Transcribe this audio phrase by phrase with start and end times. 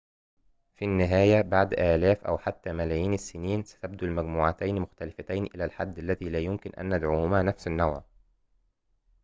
[0.75, 6.39] في النهاية بعد آلاف أو حتى ملايين السنين ستبدو المجموعتين مختلفتين إلى الحد الذي لا
[6.39, 8.03] يمكن أن ندعوهما نفس النوع